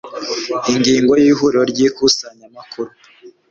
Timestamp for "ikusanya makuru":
1.87-2.91